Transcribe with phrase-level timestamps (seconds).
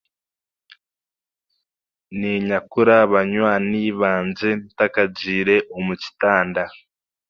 [2.17, 6.63] Niinyakura banywani bangye ntakagiire omu kitanda